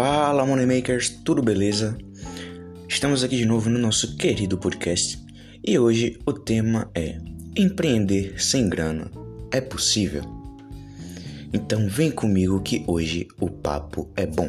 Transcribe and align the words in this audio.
Fala 0.00 0.46
Moneymakers, 0.46 1.10
tudo 1.24 1.42
beleza? 1.42 1.98
Estamos 2.88 3.24
aqui 3.24 3.36
de 3.36 3.44
novo 3.44 3.68
no 3.68 3.80
nosso 3.80 4.16
querido 4.16 4.56
podcast 4.56 5.18
e 5.66 5.76
hoje 5.76 6.16
o 6.24 6.32
tema 6.32 6.88
é 6.94 7.18
Empreender 7.56 8.40
sem 8.40 8.68
grana 8.68 9.10
é 9.50 9.60
possível? 9.60 10.22
Então 11.52 11.88
vem 11.88 12.12
comigo 12.12 12.62
que 12.62 12.84
hoje 12.86 13.26
o 13.40 13.50
papo 13.50 14.08
é 14.14 14.24
bom. 14.24 14.48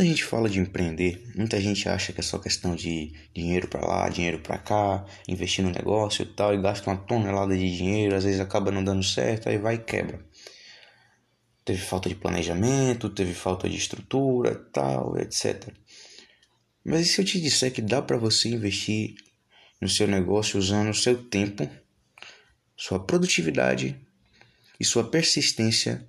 Quando 0.00 0.08
a 0.08 0.12
gente 0.12 0.24
fala 0.24 0.48
de 0.48 0.58
empreender, 0.58 1.30
muita 1.36 1.60
gente 1.60 1.86
acha 1.86 2.10
que 2.10 2.20
é 2.20 2.22
só 2.22 2.38
questão 2.38 2.74
de 2.74 3.12
dinheiro 3.34 3.68
para 3.68 3.86
lá, 3.86 4.08
dinheiro 4.08 4.38
para 4.38 4.56
cá, 4.56 5.04
investir 5.28 5.62
no 5.62 5.70
negócio 5.70 6.22
e 6.22 6.26
tal, 6.26 6.54
e 6.54 6.62
gasta 6.62 6.88
uma 6.88 6.96
tonelada 6.96 7.54
de 7.54 7.76
dinheiro, 7.76 8.16
às 8.16 8.24
vezes 8.24 8.40
acaba 8.40 8.70
não 8.70 8.82
dando 8.82 9.02
certo, 9.02 9.50
aí 9.50 9.58
vai 9.58 9.74
e 9.74 9.78
quebra. 9.78 10.24
Teve 11.66 11.80
falta 11.82 12.08
de 12.08 12.14
planejamento, 12.14 13.10
teve 13.10 13.34
falta 13.34 13.68
de 13.68 13.76
estrutura, 13.76 14.54
tal, 14.72 15.18
etc. 15.18 15.68
Mas 16.82 17.02
e 17.02 17.04
se 17.04 17.20
eu 17.20 17.24
te 17.26 17.38
disser 17.38 17.70
que 17.70 17.82
dá 17.82 18.00
para 18.00 18.16
você 18.16 18.48
investir 18.48 19.16
no 19.82 19.88
seu 19.90 20.08
negócio 20.08 20.58
usando 20.58 20.88
o 20.88 20.94
seu 20.94 21.24
tempo, 21.24 21.68
sua 22.74 23.04
produtividade 23.04 24.00
e 24.80 24.84
sua 24.86 25.10
persistência 25.10 26.08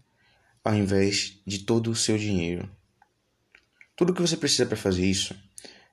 ao 0.63 0.75
invés 0.75 1.41
de 1.45 1.59
todo 1.59 1.91
o 1.91 1.95
seu 1.95 2.17
dinheiro? 2.17 2.71
Tudo 4.01 4.15
que 4.15 4.21
você 4.21 4.35
precisa 4.35 4.65
para 4.65 4.75
fazer 4.75 5.05
isso 5.05 5.35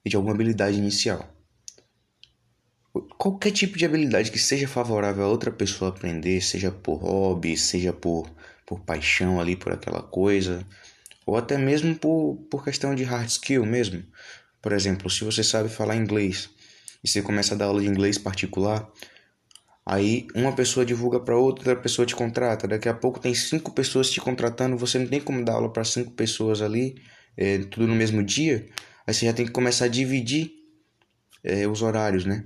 é 0.02 0.08
de 0.08 0.16
alguma 0.16 0.34
habilidade 0.34 0.78
inicial. 0.78 1.30
Qualquer 3.18 3.50
tipo 3.50 3.76
de 3.76 3.84
habilidade 3.84 4.30
que 4.30 4.38
seja 4.38 4.66
favorável 4.66 5.24
a 5.24 5.28
outra 5.28 5.52
pessoa 5.52 5.90
aprender, 5.90 6.40
seja 6.40 6.72
por 6.72 7.02
hobby, 7.02 7.54
seja 7.54 7.92
por, 7.92 8.26
por 8.64 8.80
paixão 8.80 9.38
ali 9.38 9.54
por 9.54 9.74
aquela 9.74 10.02
coisa, 10.02 10.66
ou 11.26 11.36
até 11.36 11.58
mesmo 11.58 11.94
por, 11.94 12.36
por 12.50 12.64
questão 12.64 12.94
de 12.94 13.04
hard 13.04 13.28
skill 13.28 13.66
mesmo. 13.66 14.02
Por 14.62 14.72
exemplo, 14.72 15.10
se 15.10 15.22
você 15.22 15.44
sabe 15.44 15.68
falar 15.68 15.94
inglês 15.94 16.48
e 17.04 17.08
você 17.10 17.20
começa 17.20 17.54
a 17.54 17.58
dar 17.58 17.66
aula 17.66 17.82
de 17.82 17.88
inglês 17.88 18.16
particular, 18.16 18.90
aí 19.84 20.26
uma 20.34 20.54
pessoa 20.54 20.86
divulga 20.86 21.20
para 21.20 21.36
outra, 21.36 21.72
outra 21.72 21.82
pessoa 21.82 22.06
te 22.06 22.16
contrata, 22.16 22.66
daqui 22.66 22.88
a 22.88 22.94
pouco 22.94 23.20
tem 23.20 23.34
cinco 23.34 23.70
pessoas 23.70 24.10
te 24.10 24.18
contratando, 24.18 24.78
você 24.78 24.98
não 24.98 25.06
tem 25.06 25.20
como 25.20 25.44
dar 25.44 25.56
aula 25.56 25.70
para 25.70 25.84
cinco 25.84 26.12
pessoas 26.12 26.62
ali 26.62 26.96
é, 27.38 27.58
tudo 27.58 27.86
no 27.86 27.94
mesmo 27.94 28.20
dia, 28.20 28.66
aí 29.06 29.14
você 29.14 29.26
já 29.26 29.32
tem 29.32 29.46
que 29.46 29.52
começar 29.52 29.84
a 29.84 29.88
dividir 29.88 30.50
é, 31.44 31.68
os 31.68 31.82
horários, 31.82 32.24
né? 32.24 32.44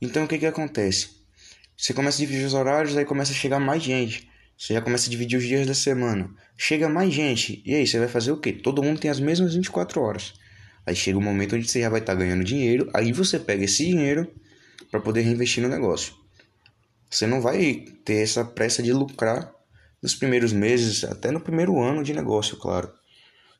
Então 0.00 0.24
o 0.24 0.28
que 0.28 0.38
que 0.38 0.46
acontece? 0.46 1.10
Você 1.76 1.92
começa 1.92 2.16
a 2.16 2.26
dividir 2.26 2.46
os 2.46 2.54
horários, 2.54 2.96
aí 2.96 3.04
começa 3.04 3.32
a 3.32 3.34
chegar 3.34 3.60
mais 3.60 3.82
gente. 3.82 4.26
Você 4.56 4.72
já 4.72 4.80
começa 4.80 5.08
a 5.08 5.10
dividir 5.10 5.36
os 5.38 5.44
dias 5.44 5.66
da 5.66 5.74
semana. 5.74 6.30
Chega 6.56 6.88
mais 6.88 7.12
gente. 7.12 7.62
E 7.66 7.74
aí, 7.74 7.86
você 7.86 7.98
vai 7.98 8.06
fazer 8.06 8.30
o 8.30 8.36
quê? 8.36 8.52
Todo 8.52 8.82
mundo 8.82 9.00
tem 9.00 9.10
as 9.10 9.18
mesmas 9.18 9.54
24 9.54 10.00
horas. 10.00 10.32
Aí 10.86 10.94
chega 10.94 11.18
um 11.18 11.22
momento 11.22 11.56
onde 11.56 11.68
você 11.68 11.80
já 11.80 11.88
vai 11.88 12.00
estar 12.00 12.12
tá 12.12 12.18
ganhando 12.18 12.44
dinheiro. 12.44 12.88
Aí 12.94 13.12
você 13.12 13.38
pega 13.38 13.64
esse 13.64 13.84
dinheiro 13.84 14.32
para 14.90 15.00
poder 15.00 15.22
reinvestir 15.22 15.62
no 15.62 15.68
negócio. 15.68 16.14
Você 17.10 17.26
não 17.26 17.40
vai 17.40 17.84
ter 18.04 18.22
essa 18.22 18.44
pressa 18.44 18.82
de 18.82 18.92
lucrar 18.92 19.52
nos 20.00 20.14
primeiros 20.14 20.52
meses, 20.52 21.02
até 21.02 21.32
no 21.32 21.40
primeiro 21.40 21.82
ano 21.82 22.04
de 22.04 22.12
negócio, 22.12 22.56
claro 22.56 22.92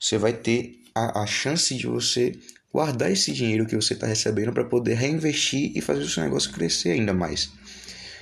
você 0.05 0.19
vai 0.19 0.35
ter 0.35 0.83
a, 0.95 1.23
a 1.23 1.27
chance 1.27 1.75
de 1.75 1.87
você 1.87 2.39
guardar 2.71 3.11
esse 3.11 3.33
dinheiro 3.33 3.65
que 3.65 3.75
você 3.75 3.95
está 3.95 4.07
recebendo 4.07 4.53
para 4.53 4.67
poder 4.67 4.97
reinvestir 4.97 5.73
e 5.75 5.81
fazer 5.81 6.03
o 6.03 6.09
seu 6.09 6.23
negócio 6.23 6.53
crescer 6.53 6.91
ainda 6.91 7.15
mais. 7.15 7.51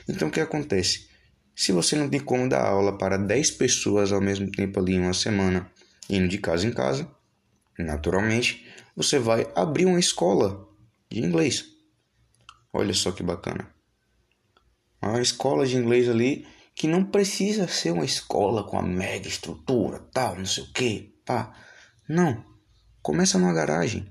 Então 0.08 0.28
o 0.28 0.30
que 0.30 0.38
acontece? 0.38 1.08
Se 1.56 1.72
você 1.72 1.96
não 1.96 2.08
tem 2.08 2.20
como 2.20 2.48
dar 2.48 2.64
aula 2.64 2.96
para 2.96 3.16
10 3.16 3.50
pessoas 3.52 4.12
ao 4.12 4.20
mesmo 4.20 4.48
tempo 4.48 4.78
ali 4.78 4.94
em 4.94 5.00
uma 5.00 5.12
semana, 5.12 5.68
indo 6.08 6.28
de 6.28 6.38
casa 6.38 6.68
em 6.68 6.70
casa, 6.70 7.10
naturalmente 7.76 8.64
você 8.94 9.18
vai 9.18 9.50
abrir 9.56 9.86
uma 9.86 9.98
escola 9.98 10.64
de 11.10 11.18
inglês. 11.18 11.64
Olha 12.72 12.94
só 12.94 13.10
que 13.10 13.24
bacana. 13.24 13.68
Uma 15.02 15.20
escola 15.20 15.66
de 15.66 15.76
inglês 15.76 16.08
ali 16.08 16.46
que 16.76 16.86
não 16.86 17.04
precisa 17.04 17.66
ser 17.66 17.90
uma 17.90 18.04
escola 18.04 18.62
com 18.62 18.78
a 18.78 18.82
mega 18.82 19.26
estrutura, 19.26 19.98
tal, 20.12 20.36
não 20.36 20.46
sei 20.46 20.62
o 20.62 20.72
que, 20.72 21.20
pá. 21.24 21.52
Não. 22.12 22.44
Começa 23.00 23.38
numa 23.38 23.54
garagem, 23.54 24.06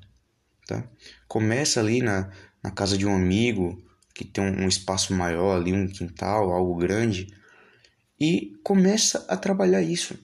tá? 0.66 0.84
Começa 1.28 1.80
ali 1.80 2.02
na, 2.02 2.32
na 2.64 2.72
casa 2.72 2.98
de 2.98 3.06
um 3.06 3.16
amigo 3.16 3.80
que 4.16 4.26
tem 4.26 4.44
um, 4.44 4.64
um 4.64 4.68
espaço 4.68 5.14
maior 5.14 5.56
ali, 5.56 5.72
um 5.72 5.88
quintal, 5.88 6.52
algo 6.52 6.76
grande, 6.78 7.28
e 8.20 8.54
começa 8.64 9.24
a 9.30 9.38
trabalhar 9.38 9.84
isso. 9.84 10.18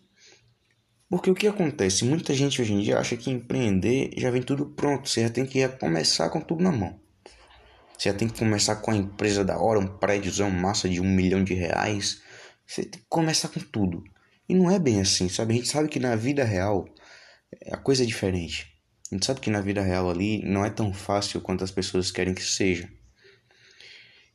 Porque 1.07 1.29
o 1.29 1.35
que 1.35 1.45
acontece? 1.45 2.03
Muita 2.03 2.33
gente 2.33 2.59
hoje 2.59 2.73
em 2.73 2.81
dia 2.81 2.97
acha 2.97 3.15
que 3.15 3.29
empreender 3.29 4.09
já 4.17 4.31
vem 4.31 4.41
tudo 4.41 4.65
pronto, 4.65 5.07
você 5.07 5.21
já 5.21 5.29
tem 5.29 5.45
que 5.45 5.65
começar 5.67 6.31
com 6.31 6.41
tudo 6.41 6.63
na 6.63 6.71
mão. 6.71 6.99
Você 7.95 8.09
já 8.09 8.15
tem 8.15 8.27
que 8.27 8.39
começar 8.39 8.77
com 8.77 8.89
a 8.89 8.95
empresa 8.95 9.45
da 9.45 9.59
hora, 9.59 9.79
um 9.79 9.99
prédiozão 9.99 10.49
massa 10.49 10.89
de 10.89 10.99
um 10.99 11.07
milhão 11.07 11.43
de 11.43 11.53
reais. 11.53 12.23
Você 12.65 12.83
tem 12.83 12.99
que 12.99 13.07
começar 13.07 13.49
com 13.49 13.59
tudo. 13.59 14.03
E 14.49 14.55
não 14.55 14.71
é 14.71 14.79
bem 14.79 14.99
assim, 14.99 15.29
sabe? 15.29 15.53
A 15.53 15.57
gente 15.57 15.69
sabe 15.69 15.87
que 15.87 15.99
na 15.99 16.15
vida 16.15 16.43
real 16.43 16.87
a 17.71 17.77
coisa 17.77 18.03
é 18.03 18.05
diferente. 18.05 18.67
A 19.11 19.15
gente 19.15 19.25
sabe 19.25 19.39
que 19.39 19.49
na 19.49 19.61
vida 19.61 19.81
real 19.81 20.09
ali 20.09 20.43
não 20.43 20.65
é 20.65 20.69
tão 20.69 20.93
fácil 20.93 21.41
quanto 21.41 21.63
as 21.63 21.71
pessoas 21.71 22.11
querem 22.11 22.33
que 22.33 22.43
seja. 22.43 22.89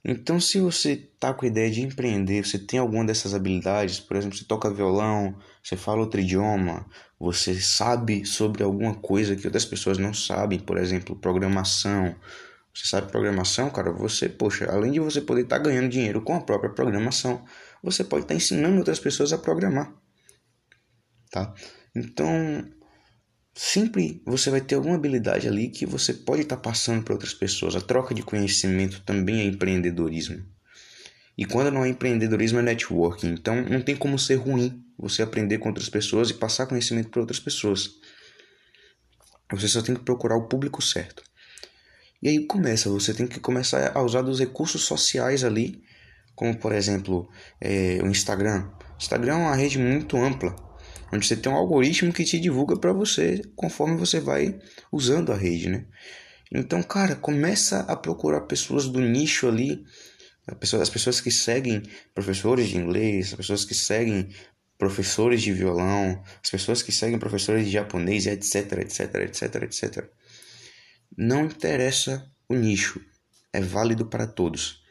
Então, 0.05 0.41
se 0.41 0.59
você 0.59 0.97
tá 0.97 1.33
com 1.33 1.45
a 1.45 1.49
ideia 1.49 1.71
de 1.71 1.81
empreender, 1.81 2.45
você 2.45 2.59
tem 2.59 2.81
alguma 2.81 3.05
dessas 3.05 3.35
habilidades, 3.35 4.01
por 4.01 4.17
exemplo, 4.17 4.37
você 4.37 4.45
toca 4.45 4.73
violão, 4.73 5.39
você 5.63 5.77
fala 5.77 6.01
outro 6.01 6.21
idioma, 6.21 6.85
você 7.21 7.61
sabe 7.61 8.25
sobre 8.25 8.65
alguma 8.65 8.97
coisa 8.97 9.37
que 9.37 9.47
outras 9.47 9.65
pessoas 9.65 9.99
não 9.99 10.13
sabem, 10.13 10.59
por 10.59 10.77
exemplo, 10.77 11.15
programação. 11.15 12.17
Você 12.75 12.87
sabe 12.89 13.13
programação, 13.13 13.71
cara, 13.71 13.93
você, 13.93 14.29
poxa, 14.29 14.69
além 14.73 14.91
de 14.91 14.99
você 14.99 15.21
poder 15.21 15.43
estar 15.43 15.59
tá 15.59 15.63
ganhando 15.63 15.89
dinheiro 15.89 16.21
com 16.23 16.35
a 16.35 16.41
própria 16.41 16.71
programação, 16.73 17.45
você 17.81 18.03
pode 18.03 18.25
estar 18.25 18.35
tá 18.35 18.39
ensinando 18.39 18.79
outras 18.79 18.99
pessoas 18.99 19.33
a 19.33 19.39
programar. 19.39 19.95
Tá? 21.31 21.55
Então, 21.95 22.65
sempre 23.55 24.23
você 24.25 24.51
vai 24.51 24.61
ter 24.61 24.77
alguma 24.77 24.95
habilidade 24.95 25.47
ali 25.47 25.69
que 25.69 25.85
você 25.85 26.15
pode 26.15 26.43
estar 26.43 26.57
tá 26.57 26.63
passando 26.63 27.03
para 27.03 27.15
outras 27.15 27.35
pessoas. 27.35 27.77
A 27.77 27.81
troca 27.81 28.15
de 28.15 28.23
conhecimento 28.23 29.03
também 29.03 29.41
é 29.41 29.45
empreendedorismo. 29.45 30.45
E 31.37 31.45
quando 31.45 31.71
não 31.71 31.85
é 31.85 31.89
empreendedorismo 31.89 32.59
é 32.59 32.63
networking. 32.63 33.29
Então 33.29 33.63
não 33.63 33.81
tem 33.81 33.97
como 33.97 34.19
ser 34.19 34.37
ruim 34.37 34.83
você 34.99 35.23
aprender 35.23 35.59
com 35.59 35.69
outras 35.69 35.89
pessoas 35.89 36.31
e 36.31 36.35
passar 36.35 36.67
conhecimento 36.67 37.11
para 37.11 37.21
outras 37.21 37.41
pessoas. 37.41 37.91
Você 39.51 39.69
só 39.69 39.83
tem 39.83 39.95
que 39.95 40.03
procurar 40.03 40.37
o 40.37 40.49
público 40.49 40.81
certo. 40.81 41.23
E 42.23 42.29
aí 42.29 42.47
começa, 42.47 42.89
você 42.89 43.13
tem 43.13 43.27
que 43.27 43.41
começar 43.41 43.93
a 43.95 44.01
usar 44.01 44.23
dos 44.23 44.39
recursos 44.39 44.83
sociais 44.83 45.43
ali, 45.43 45.83
como 46.37 46.57
por 46.57 46.73
exemplo 46.73 47.29
é, 47.61 47.99
o 48.03 48.07
Instagram. 48.07 48.71
O 48.95 48.97
Instagram 48.99 49.33
é 49.33 49.37
uma 49.37 49.57
rede 49.57 49.79
muito 49.79 50.17
ampla 50.17 50.72
onde 51.13 51.27
você 51.27 51.37
tem 51.37 51.53
um 51.53 51.57
algoritmo 51.57 52.13
que 52.13 52.25
te 52.25 52.41
divulga 52.41 52.77
para 52.77 52.93
você 52.93 53.43
conforme 53.55 53.97
você 53.97 54.19
vai 54.19 54.59
usando 54.91 55.31
a 55.31 55.37
rede, 55.37 55.69
né? 55.69 55.85
Então, 56.51 56.83
cara, 56.83 57.15
começa 57.15 57.81
a 57.81 57.97
procurar 57.97 58.43
pessoas 58.43 58.87
do 58.89 59.01
nicho 59.01 59.47
ali, 59.49 59.85
as 60.47 60.91
pessoas 60.91 61.21
que 61.21 61.31
seguem 61.31 61.83
professores 62.15 62.69
de 62.69 62.77
inglês, 62.77 63.29
as 63.29 63.35
pessoas 63.35 63.65
que 63.65 63.75
seguem 63.75 64.29
professores 64.77 65.41
de 65.41 65.53
violão, 65.53 66.23
as 66.43 66.51
pessoas 66.51 66.83
que 66.83 66.91
seguem 66.93 67.19
professores 67.19 67.67
de 67.67 67.73
japonês, 67.73 68.27
etc, 68.27 68.73
etc, 68.79 69.15
etc, 69.15 69.63
etc. 69.63 70.11
Não 71.17 71.45
interessa 71.45 72.29
o 72.49 72.55
nicho, 72.55 73.01
é 73.53 73.61
válido 73.61 74.07
para 74.07 74.27
todos. 74.27 74.82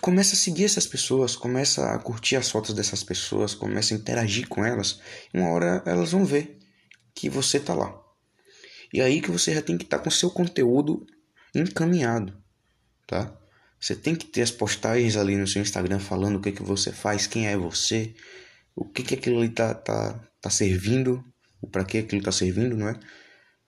Começa 0.00 0.34
a 0.34 0.38
seguir 0.38 0.64
essas 0.64 0.86
pessoas, 0.86 1.34
começa 1.34 1.92
a 1.92 1.98
curtir 1.98 2.36
as 2.36 2.50
fotos 2.50 2.74
dessas 2.74 3.02
pessoas, 3.02 3.54
começa 3.54 3.94
a 3.94 3.96
interagir 3.96 4.48
com 4.48 4.64
elas. 4.64 5.00
Uma 5.34 5.50
hora 5.50 5.82
elas 5.86 6.12
vão 6.12 6.24
ver 6.24 6.58
que 7.14 7.28
você 7.28 7.58
tá 7.58 7.74
lá. 7.74 7.98
E 8.92 9.00
aí 9.00 9.20
que 9.20 9.30
você 9.30 9.54
já 9.54 9.62
tem 9.62 9.76
que 9.76 9.84
estar 9.84 9.98
tá 9.98 10.04
com 10.04 10.10
seu 10.10 10.30
conteúdo 10.30 11.06
encaminhado, 11.54 12.36
tá? 13.06 13.36
Você 13.80 13.94
tem 13.94 14.14
que 14.14 14.26
ter 14.26 14.42
as 14.42 14.50
postagens 14.50 15.16
ali 15.16 15.36
no 15.36 15.46
seu 15.46 15.62
Instagram 15.62 15.98
falando 15.98 16.36
o 16.36 16.40
que 16.40 16.52
que 16.52 16.62
você 16.62 16.92
faz, 16.92 17.26
quem 17.26 17.46
é 17.46 17.56
você, 17.56 18.14
o 18.74 18.84
que 18.84 19.02
que 19.02 19.14
aquilo 19.14 19.38
ali 19.38 19.50
tá, 19.50 19.74
tá, 19.74 20.18
tá 20.40 20.50
servindo, 20.50 21.24
o 21.60 21.68
para 21.68 21.84
que 21.84 21.98
aquilo 21.98 22.22
tá 22.22 22.32
servindo, 22.32 22.76
não 22.76 22.88
é? 22.88 22.98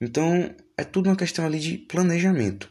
Então, 0.01 0.55
é 0.77 0.85
tudo 0.85 1.09
uma 1.09 1.17
questão 1.17 1.45
ali 1.45 1.61
de 1.61 1.79
planejamento, 1.79 2.71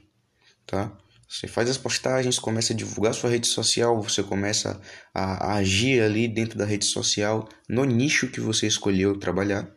tá? 0.66 0.98
Você 1.30 1.48
faz 1.48 1.70
as 1.70 1.78
postagens, 1.78 2.40
começa 2.40 2.74
a 2.74 2.76
divulgar 2.76 3.14
sua 3.14 3.30
rede 3.30 3.46
social, 3.46 4.02
você 4.02 4.24
começa 4.24 4.82
a, 5.14 5.52
a 5.52 5.56
agir 5.58 6.02
ali 6.02 6.28
dentro 6.28 6.58
da 6.58 6.66
rede 6.66 6.86
social, 6.86 7.48
no 7.70 7.86
nicho 7.86 8.32
que 8.32 8.42
você 8.42 8.66
escolheu 8.66 9.20
trabalhar. 9.20 9.72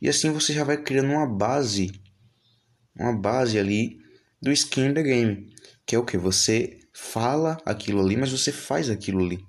E 0.00 0.08
assim 0.08 0.30
você 0.30 0.52
já 0.52 0.62
vai 0.62 0.76
criando 0.76 1.10
uma 1.10 1.26
base, 1.26 1.90
uma 2.94 3.12
base 3.12 3.58
ali 3.58 3.98
do 4.40 4.52
skin 4.52 4.92
da 4.92 5.02
game, 5.02 5.52
que 5.84 5.96
é 5.96 5.98
o 5.98 6.04
que 6.04 6.16
você 6.16 6.78
fala 6.92 7.60
aquilo 7.66 8.00
ali, 8.00 8.16
mas 8.16 8.30
você 8.30 8.52
faz 8.52 8.88
aquilo 8.88 9.24
ali. 9.24 9.44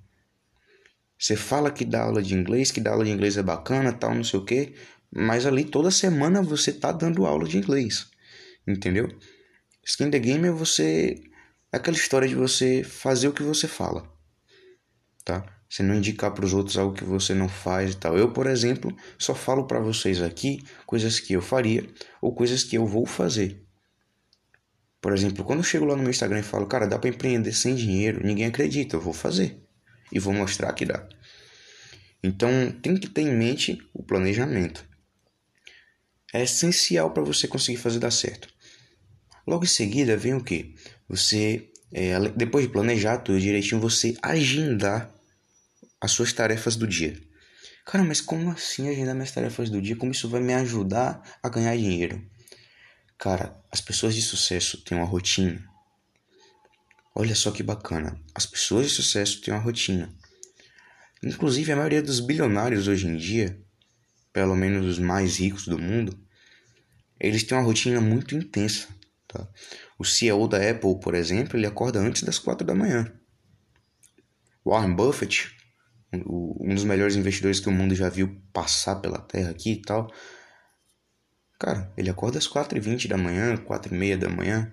Você 1.15 1.35
fala 1.35 1.69
que 1.69 1.85
dá 1.85 2.05
aula 2.05 2.23
de 2.23 2.33
inglês, 2.33 2.71
que 2.71 2.81
dá 2.81 2.89
aula 2.89 3.05
de 3.05 3.11
inglês 3.11 3.37
é 3.37 3.43
bacana, 3.43 3.93
tal, 3.93 4.15
não 4.15 4.23
sei 4.23 4.39
o 4.39 4.45
quê, 4.45 4.73
mas 5.11 5.45
ali 5.45 5.63
toda 5.63 5.91
semana 5.91 6.41
você 6.41 6.73
tá 6.73 6.91
dando 6.91 7.27
aula 7.27 7.47
de 7.47 7.57
inglês. 7.57 8.07
Entendeu? 8.67 9.07
Skin 9.83 10.09
the 10.09 10.19
game 10.19 10.47
é 10.47 10.51
você. 10.51 11.21
É 11.71 11.77
aquela 11.77 11.97
história 11.97 12.27
de 12.27 12.35
você 12.35 12.83
fazer 12.83 13.27
o 13.27 13.33
que 13.33 13.43
você 13.43 13.67
fala. 13.67 14.11
Tá? 15.23 15.45
Você 15.69 15.83
não 15.83 15.93
indicar 15.93 16.33
para 16.33 16.45
os 16.45 16.53
outros 16.53 16.77
algo 16.77 16.95
que 16.95 17.03
você 17.03 17.35
não 17.35 17.47
faz 17.47 17.91
e 17.91 17.97
tal. 17.97 18.17
Eu, 18.17 18.33
por 18.33 18.47
exemplo, 18.47 18.95
só 19.17 19.35
falo 19.35 19.67
para 19.67 19.79
vocês 19.79 20.21
aqui 20.21 20.63
coisas 20.85 21.19
que 21.19 21.33
eu 21.33 21.41
faria 21.41 21.87
ou 22.19 22.33
coisas 22.33 22.63
que 22.63 22.75
eu 22.75 22.87
vou 22.87 23.05
fazer. 23.05 23.63
Por 24.99 25.13
exemplo, 25.13 25.45
quando 25.45 25.59
eu 25.59 25.63
chego 25.63 25.85
lá 25.85 25.95
no 25.95 26.01
meu 26.01 26.09
Instagram 26.09 26.39
e 26.39 26.43
falo, 26.43 26.65
cara, 26.65 26.87
dá 26.87 26.97
para 26.97 27.09
empreender 27.09 27.53
sem 27.53 27.75
dinheiro, 27.75 28.25
ninguém 28.25 28.47
acredita, 28.47 28.95
eu 28.95 29.01
vou 29.01 29.13
fazer 29.13 29.63
e 30.11 30.19
vou 30.19 30.33
mostrar 30.33 30.73
que 30.73 30.85
dá. 30.85 31.07
Então, 32.21 32.71
tem 32.81 32.97
que 32.97 33.07
ter 33.07 33.21
em 33.21 33.33
mente 33.33 33.77
o 33.93 34.03
planejamento. 34.03 34.85
É 36.33 36.43
essencial 36.43 37.11
para 37.11 37.23
você 37.23 37.47
conseguir 37.47 37.77
fazer 37.77 37.99
dar 37.99 38.11
certo. 38.11 38.49
Logo 39.49 39.63
em 39.63 39.67
seguida 39.67 40.15
vem 40.15 40.35
o 40.35 40.43
que? 40.43 40.75
Você, 41.07 41.71
é, 41.91 42.19
depois 42.29 42.67
de 42.67 42.71
planejar 42.71 43.17
tudo 43.17 43.39
direitinho, 43.39 43.81
você 43.81 44.15
agendar 44.21 45.11
as 45.99 46.11
suas 46.11 46.31
tarefas 46.31 46.75
do 46.75 46.85
dia. 46.85 47.19
Cara, 47.83 48.03
mas 48.03 48.21
como 48.21 48.51
assim 48.51 48.87
agendar 48.87 49.15
minhas 49.15 49.31
tarefas 49.31 49.71
do 49.71 49.81
dia? 49.81 49.95
Como 49.95 50.11
isso 50.11 50.29
vai 50.29 50.39
me 50.39 50.53
ajudar 50.53 51.39
a 51.41 51.49
ganhar 51.49 51.75
dinheiro? 51.75 52.23
Cara, 53.17 53.59
as 53.71 53.81
pessoas 53.81 54.13
de 54.13 54.21
sucesso 54.21 54.83
têm 54.83 54.95
uma 54.95 55.07
rotina. 55.07 55.67
Olha 57.15 57.33
só 57.33 57.49
que 57.49 57.63
bacana. 57.63 58.21
As 58.35 58.45
pessoas 58.45 58.85
de 58.85 58.93
sucesso 58.93 59.41
têm 59.41 59.51
uma 59.51 59.59
rotina. 59.59 60.13
Inclusive, 61.23 61.71
a 61.71 61.75
maioria 61.75 62.03
dos 62.03 62.19
bilionários 62.19 62.87
hoje 62.87 63.07
em 63.07 63.17
dia, 63.17 63.59
pelo 64.31 64.55
menos 64.55 64.85
os 64.85 64.99
mais 64.99 65.39
ricos 65.39 65.65
do 65.65 65.79
mundo, 65.79 66.15
eles 67.19 67.41
têm 67.41 67.57
uma 67.57 67.63
rotina 67.63 67.99
muito 67.99 68.35
intensa. 68.35 68.98
Tá? 69.29 69.47
O 69.97 70.03
CEO 70.03 70.45
da 70.47 70.57
Apple, 70.57 70.99
por 70.99 71.15
exemplo, 71.15 71.57
ele 71.57 71.65
acorda 71.65 71.99
antes 71.99 72.23
das 72.23 72.37
quatro 72.37 72.67
da 72.67 72.75
manhã. 72.75 73.09
Warren 74.65 74.93
Buffett, 74.93 75.55
um 76.11 76.73
dos 76.75 76.83
melhores 76.83 77.15
investidores 77.15 77.61
que 77.61 77.69
o 77.69 77.71
mundo 77.71 77.95
já 77.95 78.09
viu 78.09 78.41
passar 78.51 78.97
pela 78.97 79.19
Terra 79.19 79.51
aqui 79.51 79.73
e 79.73 79.81
tal, 79.81 80.11
Cara, 81.59 81.91
ele 81.97 82.09
acorda 82.09 82.37
às 82.37 82.47
4h20 82.47 83.09
da 83.09 83.17
manhã, 83.17 83.57
4h30 83.57 84.17
da 84.17 84.29
manhã. 84.29 84.71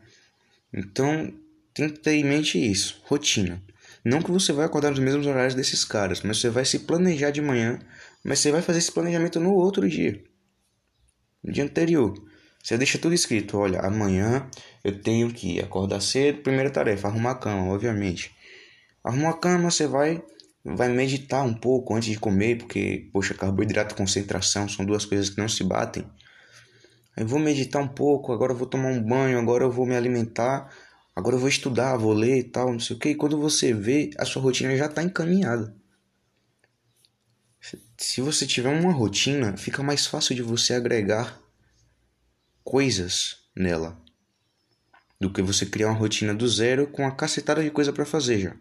Então, 0.73 1.35
tem 1.75 1.89
que 1.91 1.99
ter 1.99 2.13
em 2.13 2.25
mente 2.25 2.59
isso, 2.59 3.03
rotina. 3.05 3.61
Não 4.05 4.23
que 4.23 4.31
você 4.31 4.53
vai 4.53 4.65
acordar 4.65 4.91
nos 4.91 5.01
mesmos 5.01 5.27
horários 5.27 5.57
desses 5.57 5.85
caras, 5.85 6.23
mas 6.23 6.39
você 6.39 6.49
vai 6.49 6.65
se 6.65 6.81
planejar 6.81 7.33
de 7.33 7.43
manhã, 7.43 7.81
mas 8.23 8.39
você 8.39 8.53
vai 8.53 8.63
fazer 8.63 8.79
esse 8.79 8.93
planejamento 8.93 9.41
no 9.41 9.53
outro 9.53 9.89
dia. 9.89 10.23
No 11.43 11.53
dia 11.53 11.65
anterior. 11.65 12.15
Você 12.67 12.77
deixa 12.77 12.99
tudo 12.99 13.15
escrito, 13.15 13.57
olha, 13.59 13.79
amanhã 13.79 14.51
eu 14.83 15.01
tenho 15.01 15.33
que 15.33 15.61
acordar 15.61 16.01
cedo, 16.01 16.43
primeira 16.43 16.69
tarefa, 16.69 17.07
arrumar 17.07 17.31
a 17.31 17.35
cama, 17.37 17.73
obviamente. 17.73 18.35
Arrumar 19.05 19.31
a 19.31 19.35
cama, 19.35 19.71
você 19.71 19.87
vai 19.87 20.21
vai 20.65 20.89
meditar 20.89 21.45
um 21.45 21.55
pouco 21.55 21.95
antes 21.95 22.09
de 22.09 22.19
comer, 22.19 22.59
porque, 22.59 23.09
poxa, 23.13 23.35
carboidrato 23.35 23.95
e 23.95 23.97
concentração 23.97 24.69
são 24.69 24.85
duas 24.85 25.05
coisas 25.05 25.31
que 25.31 25.41
não 25.41 25.49
se 25.49 25.63
batem. 25.63 26.11
Aí 27.17 27.23
vou 27.23 27.39
meditar 27.39 27.81
um 27.81 27.87
pouco, 27.87 28.33
agora 28.33 28.53
eu 28.53 28.57
vou 28.57 28.67
tomar 28.67 28.89
um 28.89 29.01
banho, 29.01 29.39
agora 29.39 29.63
eu 29.63 29.71
vou 29.71 29.87
me 29.87 29.95
alimentar, 29.95 30.69
agora 31.15 31.37
eu 31.37 31.41
vou 31.41 31.49
estudar, 31.49 31.97
vou 31.97 32.13
ler 32.13 32.39
e 32.39 32.43
tal, 32.43 32.73
não 32.73 32.81
sei 32.81 32.97
o 32.97 32.99
que. 32.99 33.11
E 33.11 33.15
quando 33.15 33.39
você 33.39 33.73
vê, 33.73 34.11
a 34.19 34.25
sua 34.25 34.43
rotina 34.43 34.77
já 34.77 34.87
está 34.87 35.05
encaminhada. 35.05 35.73
Se 37.97 38.21
você 38.21 38.45
tiver 38.45 38.77
uma 38.77 38.93
rotina, 38.93 39.57
fica 39.57 39.85
mais 39.85 40.05
fácil 40.05 40.35
de 40.35 40.43
você 40.43 40.75
agregar 40.75 41.46
coisas 42.67 43.37
nela 43.57 43.97
do 45.21 45.33
que 45.33 45.41
você 45.41 45.65
criar 45.65 45.87
uma 45.87 45.99
rotina 45.99 46.35
do 46.35 46.49
zero 46.49 46.89
com 46.89 47.03
uma 47.03 47.15
cacetada 47.15 47.63
de 47.63 47.71
coisa 47.71 47.93
para 47.93 48.05
fazer 48.05 48.41
já. 48.41 48.57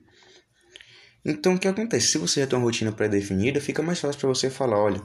Então 1.25 1.55
o 1.55 1.59
que 1.59 1.67
acontece? 1.67 2.09
Se 2.09 2.17
você 2.19 2.41
já 2.41 2.47
tem 2.47 2.57
uma 2.57 2.63
rotina 2.63 2.91
pré-definida, 2.91 3.59
fica 3.59 3.81
mais 3.81 3.99
fácil 3.99 4.21
para 4.21 4.29
você 4.29 4.47
falar, 4.47 4.77
olha, 4.77 5.03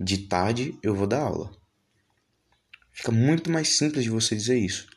de 0.00 0.26
tarde 0.26 0.76
eu 0.82 0.96
vou 0.96 1.06
dar 1.06 1.20
aula. 1.20 1.48
Fica 2.92 3.12
muito 3.12 3.50
mais 3.52 3.76
simples 3.76 4.02
de 4.02 4.10
você 4.10 4.34
dizer 4.34 4.58
isso. 4.58 4.88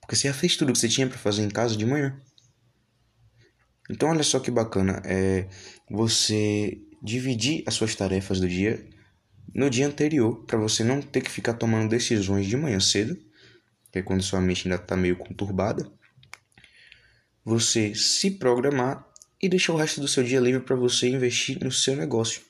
Porque 0.00 0.16
você 0.16 0.26
já 0.26 0.34
fez 0.34 0.56
tudo 0.56 0.72
que 0.72 0.78
você 0.78 0.88
tinha 0.88 1.06
para 1.06 1.16
fazer 1.16 1.42
em 1.42 1.48
casa 1.48 1.76
de 1.76 1.86
manhã. 1.86 2.20
Então 3.88 4.08
olha 4.08 4.24
só 4.24 4.40
que 4.40 4.50
bacana, 4.50 5.00
é 5.04 5.48
você 5.88 6.76
dividir 7.00 7.62
as 7.66 7.74
suas 7.74 7.94
tarefas 7.94 8.40
do 8.40 8.48
dia 8.48 8.84
no 9.54 9.68
dia 9.68 9.86
anterior, 9.86 10.44
para 10.44 10.58
você 10.58 10.84
não 10.84 11.02
ter 11.02 11.20
que 11.20 11.30
ficar 11.30 11.54
tomando 11.54 11.88
decisões 11.88 12.46
de 12.46 12.56
manhã 12.56 12.78
cedo, 12.80 13.16
que 13.90 13.98
é 13.98 14.02
quando 14.02 14.22
sua 14.22 14.40
mente 14.40 14.68
ainda 14.68 14.80
está 14.80 14.96
meio 14.96 15.16
conturbada. 15.16 15.90
Você 17.44 17.94
se 17.94 18.32
programar 18.32 19.06
e 19.40 19.48
deixar 19.48 19.72
o 19.72 19.76
resto 19.76 20.00
do 20.00 20.08
seu 20.08 20.22
dia 20.22 20.38
livre 20.38 20.60
para 20.60 20.76
você 20.76 21.08
investir 21.08 21.58
no 21.62 21.72
seu 21.72 21.96
negócio. 21.96 22.42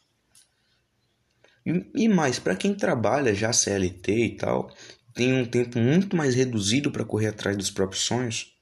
E, 1.95 2.09
mais, 2.09 2.39
para 2.39 2.57
quem 2.57 2.75
trabalha 2.75 3.35
já 3.35 3.53
CLT 3.53 4.13
e 4.13 4.37
tal, 4.37 4.75
tem 5.15 5.33
um 5.33 5.47
tempo 5.47 5.79
muito 5.79 6.17
mais 6.17 6.35
reduzido 6.35 6.91
para 6.91 7.05
correr 7.05 7.29
atrás 7.29 7.57
dos 7.57 7.71
próprios 7.71 8.03
sonhos, 8.03 8.57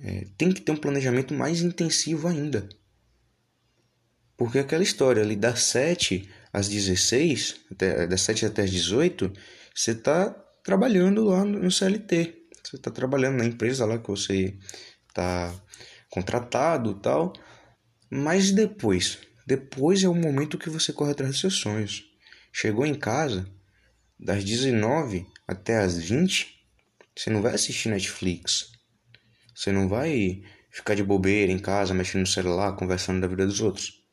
é, 0.00 0.26
tem 0.36 0.52
que 0.52 0.60
ter 0.60 0.72
um 0.72 0.76
planejamento 0.76 1.32
mais 1.32 1.62
intensivo 1.62 2.28
ainda. 2.28 2.68
Porque 4.36 4.58
aquela 4.58 4.82
história 4.82 5.22
ali 5.22 5.34
das 5.34 5.62
7 5.62 6.28
às 6.56 6.70
16, 6.70 7.66
até, 7.70 8.06
das 8.06 8.22
7 8.22 8.46
até 8.46 8.62
as 8.62 8.70
18, 8.70 9.30
você 9.74 9.90
está 9.90 10.30
trabalhando 10.64 11.24
lá 11.24 11.44
no 11.44 11.70
CLT. 11.70 12.46
Você 12.64 12.76
está 12.76 12.90
trabalhando 12.90 13.36
na 13.36 13.44
empresa 13.44 13.84
lá 13.84 13.98
que 13.98 14.08
você 14.08 14.56
está 15.06 15.54
contratado 16.08 16.94
tal. 16.94 17.34
Mas 18.10 18.52
depois, 18.52 19.18
depois 19.46 20.02
é 20.02 20.08
o 20.08 20.14
momento 20.14 20.56
que 20.56 20.70
você 20.70 20.94
corre 20.94 21.10
atrás 21.10 21.32
dos 21.32 21.40
seus 21.40 21.56
sonhos. 21.56 22.04
Chegou 22.50 22.86
em 22.86 22.94
casa, 22.94 23.46
das 24.18 24.42
19 24.42 25.26
até 25.46 25.76
as 25.76 25.98
20, 25.98 26.56
você 27.14 27.28
não 27.28 27.42
vai 27.42 27.52
assistir 27.52 27.90
Netflix. 27.90 28.72
Você 29.54 29.70
não 29.70 29.90
vai 29.90 30.42
ficar 30.70 30.94
de 30.94 31.04
bobeira 31.04 31.52
em 31.52 31.58
casa, 31.58 31.92
mexendo 31.92 32.22
no 32.22 32.26
celular, 32.26 32.76
conversando 32.76 33.20
da 33.20 33.26
vida 33.26 33.44
dos 33.44 33.60
outros. 33.60 34.05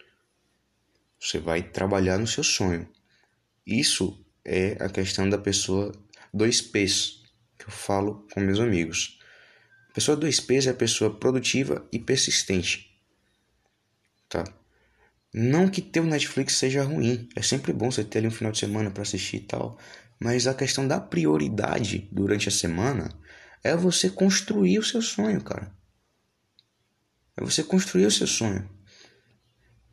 Você 1.23 1.39
vai 1.39 1.63
trabalhar 1.63 2.17
no 2.17 2.27
seu 2.27 2.43
sonho. 2.43 2.85
Isso 3.65 4.21
é 4.43 4.75
a 4.83 4.89
questão 4.89 5.29
da 5.29 5.37
pessoa 5.37 5.93
2Ps, 6.35 7.21
que 7.57 7.65
eu 7.65 7.71
falo 7.71 8.27
com 8.33 8.41
meus 8.41 8.59
amigos. 8.59 9.19
A 9.89 9.93
pessoa 9.93 10.17
2Ps 10.17 10.67
é 10.67 10.71
a 10.71 10.73
pessoa 10.73 11.17
produtiva 11.17 11.87
e 11.93 11.97
persistente. 11.97 12.99
Tá? 14.27 14.43
Não 15.33 15.69
que 15.69 15.81
ter 15.81 16.01
o 16.01 16.05
Netflix 16.05 16.57
seja 16.57 16.83
ruim, 16.83 17.29
é 17.37 17.41
sempre 17.41 17.71
bom 17.71 17.89
você 17.89 18.03
ter 18.03 18.19
ali 18.19 18.27
um 18.27 18.31
final 18.31 18.51
de 18.51 18.59
semana 18.59 18.91
para 18.91 19.03
assistir 19.03 19.37
e 19.37 19.45
tal, 19.45 19.79
mas 20.19 20.45
a 20.45 20.53
questão 20.53 20.85
da 20.85 20.99
prioridade 20.99 22.09
durante 22.11 22.49
a 22.49 22.51
semana 22.51 23.09
é 23.63 23.73
você 23.77 24.09
construir 24.09 24.77
o 24.77 24.83
seu 24.83 25.01
sonho, 25.01 25.41
cara. 25.41 25.73
É 27.37 27.41
você 27.41 27.63
construir 27.63 28.07
o 28.07 28.11
seu 28.11 28.27
sonho. 28.27 28.69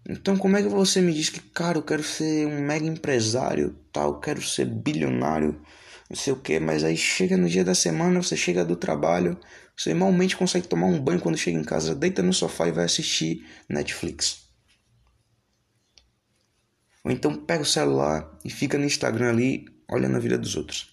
Então, 0.09 0.37
como 0.37 0.57
é 0.57 0.63
que 0.63 0.69
você 0.69 1.01
me 1.01 1.13
diz 1.13 1.29
que, 1.29 1.41
cara, 1.41 1.79
eu 1.79 1.83
quero 1.83 2.03
ser 2.03 2.47
um 2.47 2.63
mega 2.63 2.87
empresário, 2.87 3.77
tal, 3.93 4.19
quero 4.19 4.43
ser 4.43 4.65
bilionário, 4.65 5.61
não 6.09 6.17
sei 6.17 6.33
o 6.33 6.37
que, 6.37 6.59
mas 6.59 6.83
aí 6.83 6.97
chega 6.97 7.37
no 7.37 7.49
dia 7.49 7.65
da 7.65 7.75
semana, 7.75 8.23
você 8.23 8.37
chega 8.37 8.65
do 8.65 8.75
trabalho, 8.75 9.39
você 9.77 9.95
malmente 9.95 10.37
consegue 10.37 10.67
tomar 10.67 10.87
um 10.87 11.01
banho 11.01 11.21
quando 11.21 11.39
chega 11.39 11.59
em 11.59 11.65
casa, 11.65 11.95
deita 11.95 12.23
no 12.23 12.33
sofá 12.33 12.67
e 12.67 12.73
vai 12.73 12.85
assistir 12.85 13.47
Netflix. 13.69 14.49
Ou 17.05 17.11
então 17.11 17.35
pega 17.35 17.63
o 17.63 17.67
celular 17.67 18.39
e 18.45 18.51
fica 18.51 18.77
no 18.77 18.85
Instagram 18.85 19.31
ali 19.31 19.67
olhando 19.89 20.17
a 20.17 20.21
vida 20.21 20.37
dos 20.37 20.57
outros. 20.57 20.91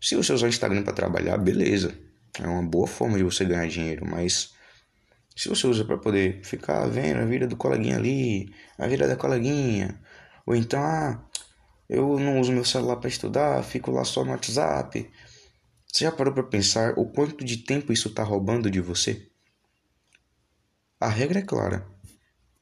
Se 0.00 0.16
você 0.16 0.32
usar 0.32 0.46
o 0.46 0.50
Instagram 0.50 0.82
para 0.82 0.92
trabalhar, 0.92 1.36
beleza. 1.38 1.94
É 2.40 2.46
uma 2.46 2.62
boa 2.62 2.86
forma 2.86 3.16
de 3.16 3.24
você 3.24 3.44
ganhar 3.44 3.66
dinheiro, 3.68 4.06
mas 4.06 4.53
se 5.36 5.48
você 5.48 5.66
usa 5.66 5.84
para 5.84 5.98
poder 5.98 6.44
ficar 6.44 6.86
vendo 6.86 7.20
a 7.20 7.24
vida 7.24 7.46
do 7.46 7.56
coleguinha 7.56 7.96
ali, 7.96 8.54
a 8.78 8.86
vida 8.86 9.08
da 9.08 9.16
coleguinha, 9.16 10.00
ou 10.46 10.54
então, 10.54 10.80
ah, 10.80 11.24
eu 11.88 12.18
não 12.18 12.40
uso 12.40 12.52
meu 12.52 12.64
celular 12.64 12.96
para 12.96 13.08
estudar, 13.08 13.62
fico 13.62 13.90
lá 13.90 14.04
só 14.04 14.24
no 14.24 14.30
WhatsApp. 14.30 15.10
Você 15.86 16.04
já 16.04 16.12
parou 16.12 16.32
para 16.32 16.42
pensar 16.42 16.98
o 16.98 17.06
quanto 17.06 17.44
de 17.44 17.58
tempo 17.58 17.92
isso 17.92 18.08
está 18.08 18.22
roubando 18.22 18.70
de 18.70 18.80
você? 18.80 19.28
A 21.00 21.08
regra 21.08 21.40
é 21.40 21.42
clara. 21.42 21.86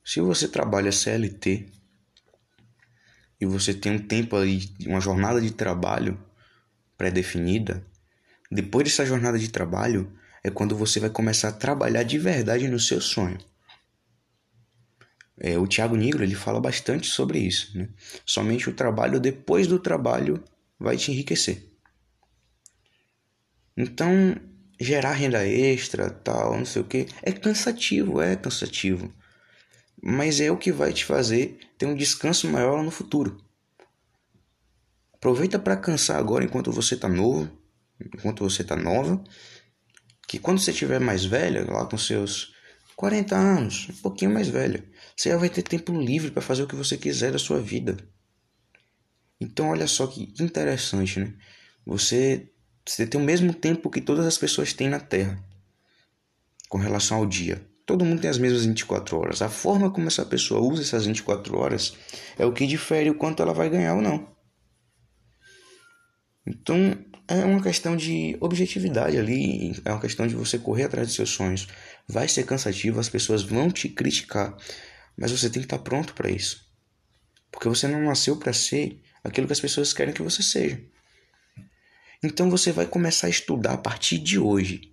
Se 0.05 0.21
você 0.21 0.49
trabalha 0.49 0.91
CLT, 0.91 1.71
e 3.43 3.47
você 3.47 3.75
tem 3.75 3.91
um 3.91 3.99
tempo 3.99 4.37
ali, 4.37 4.73
uma 4.87 5.01
jornada 5.01 5.41
de 5.41 5.51
trabalho 5.51 6.17
pré-definida, 6.97 7.85
depois 8.49 8.85
dessa 8.85 9.05
jornada 9.05 9.37
de 9.37 9.49
trabalho 9.51 10.17
é 10.43 10.51
quando 10.51 10.77
você 10.77 10.99
vai 10.99 11.11
começar 11.11 11.49
a 11.49 11.53
trabalhar 11.53 12.03
de 12.03 12.19
verdade 12.19 12.69
no 12.69 12.81
seu 12.81 13.01
sonho. 13.01 13.39
É, 15.39 15.59
o 15.59 15.67
Tiago 15.67 15.97
Nigro 15.97 16.23
ele 16.23 16.35
fala 16.35 16.61
bastante 16.61 17.07
sobre 17.07 17.39
isso. 17.39 17.77
Né? 17.77 17.89
Somente 18.25 18.69
o 18.69 18.75
trabalho 18.75 19.21
depois 19.21 19.67
do 19.67 19.79
trabalho 19.79 20.43
vai 20.79 20.97
te 20.97 21.11
enriquecer. 21.11 21.69
Então, 23.77 24.37
gerar 24.79 25.13
renda 25.13 25.47
extra, 25.47 26.11
tal, 26.11 26.59
não 26.59 26.65
sei 26.65 26.83
o 26.83 26.85
que, 26.85 27.07
é 27.23 27.33
cansativo, 27.33 28.21
é 28.21 28.37
cansativo. 28.37 29.13
Mas 30.03 30.41
é 30.41 30.51
o 30.51 30.57
que 30.57 30.73
vai 30.73 30.93
te 30.93 31.05
fazer 31.05 31.59
ter 31.79 31.87
um 31.87 31.95
descanso 31.95 32.49
maior 32.49 32.83
no 32.83 32.91
futuro. 32.91 33.41
Aproveita 35.15 35.59
para 35.59 35.77
cansar 35.77 36.19
agora 36.19 36.45
enquanto 36.45 36.73
você 36.73 36.97
tá 36.97 37.09
novo, 37.09 37.49
enquanto 38.01 38.43
você 38.43 38.65
tá 38.65 38.75
nova, 38.75 39.23
que 40.27 40.39
quando 40.39 40.61
você 40.61 40.73
tiver 40.73 41.01
mais 41.01 41.25
velha, 41.25 41.65
lá 41.71 41.87
com 41.87 41.99
seus 41.99 42.55
40 42.97 43.37
anos, 43.37 43.89
um 43.91 44.03
pouquinho 44.03 44.33
mais 44.33 44.49
velha, 44.49 44.85
você 45.17 45.31
já 45.31 45.37
vai 45.37 45.49
ter 45.49 45.63
tempo 45.63 45.93
livre 45.93 46.31
para 46.31 46.43
fazer 46.43 46.63
o 46.63 46.67
que 46.67 46.77
você 46.77 46.97
quiser 46.97 47.33
da 47.33 47.39
sua 47.39 47.61
vida. 47.61 47.97
Então 49.41 49.71
olha 49.71 49.87
só 49.87 50.07
que 50.07 50.33
interessante, 50.41 51.21
né? 51.21 51.35
Você 51.85 52.49
você 52.87 53.07
tem 53.07 53.21
o 53.21 53.25
mesmo 53.25 53.55
tempo 53.55 53.91
que 53.91 54.01
todas 54.01 54.27
as 54.27 54.37
pessoas 54.37 54.73
têm 54.73 54.89
na 54.89 54.99
Terra 54.99 55.43
com 56.69 56.79
relação 56.79 57.19
ao 57.19 57.27
dia. 57.27 57.65
Todo 57.87 58.05
mundo 58.05 58.21
tem 58.21 58.31
as 58.31 58.39
mesmas 58.39 58.65
24 58.65 59.19
horas. 59.19 59.43
A 59.43 59.49
forma 59.49 59.91
como 59.91 60.07
essa 60.07 60.25
pessoa 60.25 60.61
usa 60.61 60.83
essas 60.83 61.07
24 61.07 61.57
horas 61.57 61.97
é 62.39 62.47
o 62.47 62.53
que 62.53 62.67
difere 62.67 63.11
o 63.11 63.15
quanto 63.15 63.43
ela 63.43 63.53
vai 63.53 63.69
ganhar 63.69 63.95
ou 63.95 64.03
não. 64.03 64.33
Então, 66.47 66.97
é 67.29 67.45
uma 67.45 67.63
questão 67.63 67.97
de 67.97 68.37
objetividade 68.41 69.17
ali, 69.17 69.81
é 69.85 69.91
uma 69.91 70.01
questão 70.01 70.27
de 70.27 70.35
você 70.35 70.59
correr 70.59 70.85
atrás 70.85 71.07
dos 71.07 71.17
seus 71.17 71.31
sonhos. 71.31 71.69
Vai 72.09 72.29
ser 72.29 72.45
cansativo, 72.45 73.01
as 73.01 73.09
pessoas 73.09 73.43
vão 73.43 73.71
te 73.71 73.89
criticar, 73.89 74.57
mas 75.17 75.31
você 75.31 75.49
tem 75.49 75.63
que 75.63 75.67
estar 75.67 75.79
pronto 75.79 76.15
para 76.15 76.31
isso. 76.31 76.67
Porque 77.51 77.69
você 77.69 77.87
não 77.87 78.03
nasceu 78.03 78.37
para 78.37 78.53
ser 78.53 79.01
aquilo 79.23 79.47
que 79.47 79.53
as 79.53 79.61
pessoas 79.61 79.93
querem 79.93 80.15
que 80.15 80.23
você 80.23 80.43
seja. 80.43 80.83
Então 82.23 82.49
você 82.51 82.73
vai 82.73 82.87
começar 82.87 83.27
a 83.27 83.31
estudar 83.31 83.75
a 83.75 83.79
partir 83.79 84.19
de 84.19 84.39
hoje. 84.39 84.93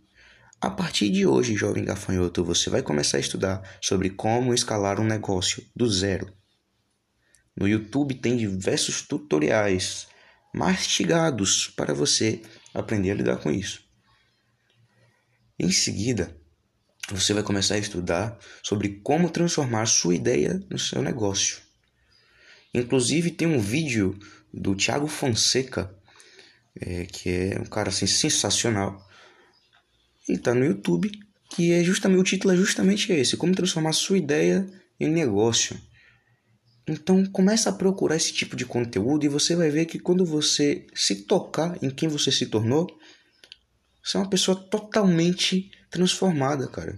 A 0.61 0.69
partir 0.69 1.09
de 1.09 1.25
hoje, 1.25 1.55
jovem 1.55 1.85
gafanhoto, 1.85 2.43
você 2.43 2.69
vai 2.69 2.81
começar 2.81 3.17
a 3.17 3.21
estudar 3.21 3.77
sobre 3.81 4.09
como 4.09 4.53
escalar 4.53 4.99
um 4.99 5.05
negócio 5.05 5.63
do 5.75 5.89
zero. 5.89 6.33
No 7.55 7.67
YouTube 7.67 8.15
tem 8.15 8.35
diversos 8.35 9.01
tutoriais 9.01 10.08
mastigados 10.53 11.67
para 11.75 11.93
você 11.93 12.41
aprender 12.73 13.11
a 13.11 13.15
lidar 13.15 13.37
com 13.37 13.51
isso. 13.51 13.83
Em 15.57 15.71
seguida, 15.71 16.35
você 17.09 17.33
vai 17.33 17.43
começar 17.43 17.75
a 17.75 17.79
estudar 17.79 18.37
sobre 18.63 18.99
como 19.03 19.29
transformar 19.29 19.85
sua 19.85 20.15
ideia 20.15 20.63
no 20.69 20.79
seu 20.79 21.01
negócio. 21.01 21.57
Inclusive 22.73 23.31
tem 23.31 23.47
um 23.47 23.59
vídeo 23.59 24.17
do 24.53 24.75
Thiago 24.75 25.07
Fonseca, 25.07 25.93
é, 26.79 27.05
que 27.05 27.29
é 27.29 27.59
um 27.59 27.65
cara 27.65 27.89
assim, 27.89 28.07
sensacional. 28.07 29.07
Ele 30.27 30.37
está 30.37 30.53
no 30.53 30.65
YouTube, 30.65 31.11
que 31.49 31.71
é 31.71 31.83
justamente 31.83 32.19
o 32.19 32.23
título 32.23 32.53
é 32.53 32.57
justamente 32.57 33.11
esse: 33.11 33.35
como 33.35 33.55
transformar 33.55 33.93
sua 33.93 34.17
ideia 34.17 34.67
em 34.99 35.09
negócio. 35.09 35.79
Então 36.91 37.23
começa 37.27 37.69
a 37.69 37.73
procurar 37.73 38.15
esse 38.15 38.33
tipo 38.33 38.55
de 38.55 38.65
conteúdo 38.65 39.23
e 39.23 39.29
você 39.29 39.55
vai 39.55 39.69
ver 39.69 39.85
que 39.85 39.99
quando 39.99 40.25
você 40.25 40.87
se 40.95 41.23
tocar 41.23 41.77
em 41.83 41.89
quem 41.89 42.09
você 42.09 42.31
se 42.31 42.47
tornou, 42.47 42.87
você 44.03 44.17
é 44.17 44.19
uma 44.19 44.29
pessoa 44.29 44.59
totalmente 44.59 45.69
transformada, 45.91 46.67
cara. 46.67 46.97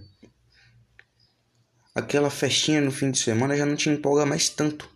Aquela 1.94 2.30
festinha 2.30 2.80
no 2.80 2.90
fim 2.90 3.10
de 3.10 3.18
semana 3.18 3.54
já 3.54 3.66
não 3.66 3.76
te 3.76 3.90
empolga 3.90 4.24
mais 4.24 4.48
tanto. 4.48 4.88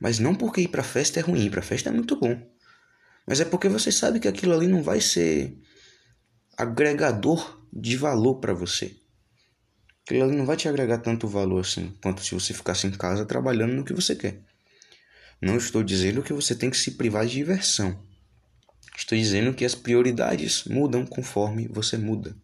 Mas 0.00 0.18
não 0.18 0.34
porque 0.34 0.62
ir 0.62 0.68
pra 0.68 0.82
festa 0.82 1.20
é 1.20 1.22
ruim, 1.22 1.44
ir 1.44 1.50
pra 1.50 1.62
festa 1.62 1.88
é 1.88 1.92
muito 1.92 2.16
bom. 2.16 2.36
Mas 3.26 3.40
é 3.40 3.44
porque 3.44 3.68
você 3.68 3.92
sabe 3.92 4.18
que 4.18 4.26
aquilo 4.26 4.52
ali 4.52 4.66
não 4.66 4.82
vai 4.82 5.00
ser 5.00 5.56
agregador 6.56 7.64
de 7.72 7.96
valor 7.96 8.40
para 8.40 8.52
você. 8.52 8.99
Aquilo 10.10 10.24
ali 10.24 10.36
não 10.36 10.44
vai 10.44 10.56
te 10.56 10.68
agregar 10.68 10.98
tanto 10.98 11.28
valor 11.28 11.60
assim 11.60 11.96
quanto 12.02 12.24
se 12.24 12.34
você 12.34 12.52
ficasse 12.52 12.84
em 12.84 12.90
casa 12.90 13.24
trabalhando 13.24 13.74
no 13.74 13.84
que 13.84 13.92
você 13.92 14.16
quer. 14.16 14.40
Não 15.40 15.56
estou 15.56 15.84
dizendo 15.84 16.20
que 16.20 16.32
você 16.32 16.52
tem 16.52 16.68
que 16.68 16.76
se 16.76 16.96
privar 16.96 17.24
de 17.24 17.34
diversão. 17.34 17.96
Estou 18.98 19.16
dizendo 19.16 19.54
que 19.54 19.64
as 19.64 19.76
prioridades 19.76 20.64
mudam 20.64 21.06
conforme 21.06 21.68
você 21.68 21.96
muda. 21.96 22.36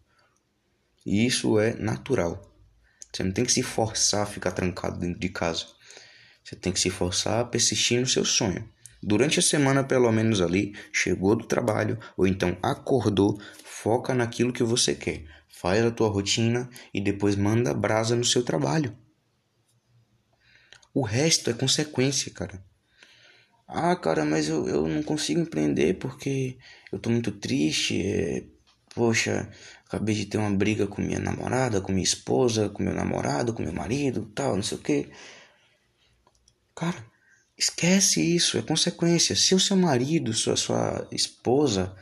E 1.05 1.25
isso 1.25 1.59
é 1.59 1.73
natural. 1.73 2.41
Você 3.11 3.21
não 3.21 3.33
tem 3.33 3.43
que 3.43 3.51
se 3.51 3.61
forçar 3.61 4.23
a 4.23 4.25
ficar 4.25 4.51
trancado 4.51 4.97
dentro 4.97 5.19
de 5.19 5.27
casa. 5.27 5.65
Você 6.45 6.55
tem 6.55 6.71
que 6.71 6.79
se 6.79 6.89
forçar 6.89 7.41
a 7.41 7.45
persistir 7.45 7.99
no 7.99 8.07
seu 8.07 8.23
sonho. 8.23 8.65
Durante 9.03 9.39
a 9.39 9.43
semana, 9.43 9.83
pelo 9.83 10.09
menos 10.09 10.39
ali, 10.39 10.73
chegou 10.93 11.35
do 11.35 11.45
trabalho 11.45 11.99
ou 12.15 12.25
então 12.25 12.57
acordou, 12.63 13.37
foca 13.65 14.13
naquilo 14.13 14.53
que 14.53 14.63
você 14.63 14.95
quer 14.95 15.36
faz 15.59 15.83
a 15.83 15.91
tua 15.91 16.09
rotina 16.09 16.69
e 16.93 17.01
depois 17.01 17.35
manda 17.35 17.73
brasa 17.73 18.15
no 18.15 18.23
seu 18.23 18.43
trabalho. 18.43 18.95
O 20.93 21.01
resto 21.01 21.49
é 21.49 21.53
consequência, 21.53 22.31
cara. 22.31 22.63
Ah, 23.67 23.95
cara, 23.95 24.23
mas 24.23 24.47
eu, 24.47 24.67
eu 24.67 24.87
não 24.87 25.03
consigo 25.03 25.41
empreender 25.41 25.95
porque 25.95 26.57
eu 26.91 26.99
tô 26.99 27.09
muito 27.09 27.31
triste. 27.31 28.01
É... 28.05 28.43
Poxa, 28.95 29.51
acabei 29.85 30.15
de 30.15 30.25
ter 30.25 30.37
uma 30.37 30.49
briga 30.49 30.87
com 30.87 31.01
minha 31.01 31.19
namorada, 31.19 31.81
com 31.81 31.91
minha 31.91 32.03
esposa, 32.03 32.69
com 32.69 32.81
meu 32.81 32.93
namorado, 32.93 33.53
com 33.53 33.61
meu 33.61 33.73
marido, 33.73 34.31
tal, 34.33 34.55
não 34.55 34.63
sei 34.63 34.77
o 34.77 34.81
que. 34.81 35.09
Cara, 36.75 37.05
esquece 37.57 38.21
isso, 38.21 38.57
é 38.57 38.61
consequência. 38.61 39.35
Se 39.35 39.53
o 39.53 39.59
seu 39.59 39.75
marido, 39.75 40.33
sua, 40.33 40.55
sua 40.55 41.07
esposa 41.11 41.95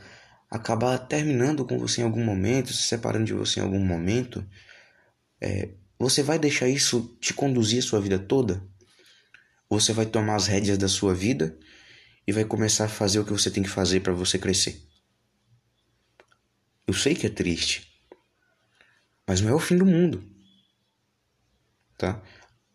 acabar 0.50 0.98
terminando 0.98 1.64
com 1.64 1.78
você 1.78 2.00
em 2.00 2.04
algum 2.04 2.24
momento, 2.24 2.72
se 2.72 2.82
separando 2.82 3.24
de 3.24 3.32
você 3.32 3.60
em 3.60 3.62
algum 3.62 3.84
momento, 3.84 4.46
é, 5.40 5.70
você 5.98 6.22
vai 6.22 6.38
deixar 6.38 6.68
isso 6.68 7.16
te 7.20 7.34
conduzir 7.34 7.80
a 7.80 7.82
sua 7.82 8.00
vida 8.00 8.18
toda? 8.18 8.62
Você 9.68 9.92
vai 9.92 10.06
tomar 10.06 10.36
as 10.36 10.46
rédeas 10.46 10.78
da 10.78 10.88
sua 10.88 11.14
vida 11.14 11.58
e 12.26 12.32
vai 12.32 12.44
começar 12.44 12.84
a 12.84 12.88
fazer 12.88 13.18
o 13.18 13.24
que 13.24 13.32
você 13.32 13.50
tem 13.50 13.62
que 13.62 13.68
fazer 13.68 14.00
para 14.00 14.12
você 14.12 14.38
crescer. 14.38 14.82
Eu 16.86 16.94
sei 16.94 17.14
que 17.14 17.26
é 17.26 17.30
triste, 17.30 17.90
mas 19.26 19.40
não 19.40 19.50
é 19.50 19.54
o 19.54 19.58
fim 19.58 19.76
do 19.76 19.84
mundo, 19.84 20.24
tá? 21.98 22.22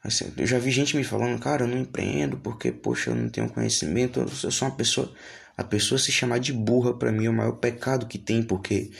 Assim, 0.03 0.33
eu 0.35 0.47
já 0.47 0.57
vi 0.57 0.71
gente 0.71 0.97
me 0.97 1.03
falando, 1.03 1.39
cara, 1.39 1.63
eu 1.63 1.67
não 1.67 1.77
empreendo 1.77 2.37
porque, 2.37 2.71
poxa, 2.71 3.11
eu 3.11 3.15
não 3.15 3.29
tenho 3.29 3.49
conhecimento, 3.49 4.19
eu 4.19 4.51
sou 4.51 4.67
uma 4.67 4.75
pessoa 4.75 5.13
a 5.57 5.63
pessoa 5.63 5.99
se 5.99 6.11
chamar 6.11 6.39
de 6.39 6.53
burra 6.53 6.97
para 6.97 7.11
mim 7.11 7.25
é 7.25 7.29
o 7.29 7.33
maior 7.33 7.53
pecado 7.53 8.07
que 8.07 8.17
tem, 8.17 8.41
porque 8.43 8.91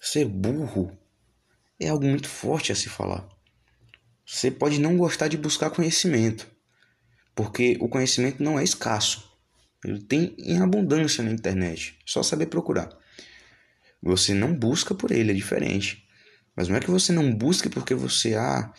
ser 0.00 0.24
burro 0.26 0.96
é 1.80 1.88
algo 1.88 2.06
muito 2.06 2.28
forte 2.28 2.72
a 2.72 2.74
se 2.74 2.88
falar. 2.88 3.28
Você 4.26 4.50
pode 4.50 4.80
não 4.80 4.96
gostar 4.96 5.28
de 5.28 5.36
buscar 5.36 5.70
conhecimento, 5.70 6.46
porque 7.34 7.76
o 7.80 7.88
conhecimento 7.88 8.42
não 8.42 8.58
é 8.58 8.64
escasso. 8.64 9.30
Ele 9.84 10.00
tem 10.00 10.34
em 10.38 10.60
abundância 10.60 11.22
na 11.22 11.30
internet, 11.30 11.98
só 12.06 12.22
saber 12.22 12.46
procurar. 12.46 12.88
Você 14.02 14.32
não 14.32 14.54
busca 14.54 14.94
por 14.94 15.10
ele, 15.10 15.30
é 15.30 15.34
diferente. 15.34 16.04
Mas 16.56 16.68
não 16.68 16.76
é 16.76 16.80
que 16.80 16.90
você 16.90 17.12
não 17.12 17.34
busque 17.34 17.68
porque 17.68 17.94
você, 17.94 18.34
ah, 18.34 18.72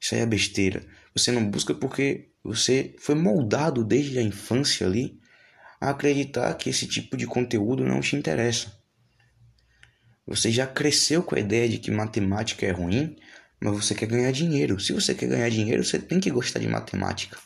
isso 0.00 0.14
aí 0.14 0.20
é 0.20 0.26
besteira. 0.26 0.86
Você 1.14 1.32
não 1.32 1.48
busca 1.48 1.74
porque 1.74 2.30
você 2.42 2.94
foi 2.98 3.14
moldado 3.14 3.82
desde 3.82 4.18
a 4.18 4.22
infância 4.22 4.86
ali 4.86 5.18
a 5.84 5.90
acreditar 5.90 6.52
que 6.54 6.70
esse 6.70 6.86
tipo 6.86 7.14
de 7.14 7.26
conteúdo 7.26 7.84
não 7.84 8.00
te 8.00 8.16
interessa. 8.16 8.72
Você 10.26 10.50
já 10.50 10.66
cresceu 10.66 11.22
com 11.22 11.36
a 11.36 11.38
ideia 11.38 11.68
de 11.68 11.76
que 11.76 11.90
matemática 11.90 12.64
é 12.64 12.70
ruim, 12.70 13.16
mas 13.60 13.74
você 13.74 13.94
quer 13.94 14.06
ganhar 14.06 14.32
dinheiro. 14.32 14.80
Se 14.80 14.94
você 14.94 15.14
quer 15.14 15.28
ganhar 15.28 15.50
dinheiro, 15.50 15.84
você 15.84 15.98
tem 15.98 16.18
que 16.18 16.30
gostar 16.30 16.58
de 16.58 16.68
matemática. 16.68 17.38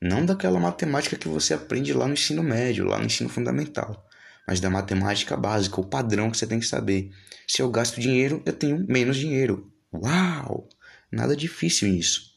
Não 0.00 0.24
daquela 0.24 0.60
matemática 0.60 1.16
que 1.16 1.26
você 1.26 1.54
aprende 1.54 1.92
lá 1.92 2.06
no 2.06 2.12
ensino 2.12 2.40
médio, 2.40 2.84
lá 2.84 2.98
no 2.98 3.06
ensino 3.06 3.28
fundamental, 3.28 4.06
mas 4.46 4.60
da 4.60 4.70
matemática 4.70 5.36
básica, 5.36 5.80
o 5.80 5.84
padrão 5.84 6.30
que 6.30 6.38
você 6.38 6.46
tem 6.46 6.60
que 6.60 6.66
saber. 6.66 7.10
Se 7.48 7.62
eu 7.62 7.68
gasto 7.68 8.00
dinheiro, 8.00 8.40
eu 8.46 8.52
tenho 8.52 8.86
menos 8.86 9.16
dinheiro. 9.16 9.72
Uau! 9.92 10.68
Nada 11.10 11.34
difícil 11.34 11.88
nisso. 11.88 12.30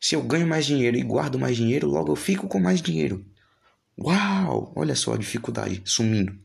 Se 0.00 0.14
eu 0.14 0.22
ganho 0.22 0.46
mais 0.46 0.64
dinheiro 0.64 0.96
e 0.96 1.02
guardo 1.02 1.40
mais 1.40 1.56
dinheiro, 1.56 1.88
logo 1.88 2.12
eu 2.12 2.16
fico 2.16 2.46
com 2.46 2.60
mais 2.60 2.80
dinheiro. 2.80 3.26
Uau! 3.98 4.72
Olha 4.74 4.94
só 4.94 5.14
a 5.14 5.18
dificuldade 5.18 5.82
sumindo. 5.84 6.36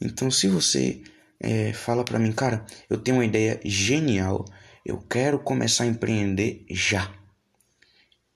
Então, 0.00 0.30
se 0.30 0.48
você 0.48 1.02
é, 1.40 1.72
fala 1.72 2.04
para 2.04 2.18
mim, 2.18 2.32
cara, 2.32 2.64
eu 2.90 2.98
tenho 2.98 3.18
uma 3.18 3.24
ideia 3.24 3.60
genial, 3.64 4.44
eu 4.84 4.98
quero 4.98 5.38
começar 5.38 5.84
a 5.84 5.86
empreender 5.86 6.64
já. 6.70 7.12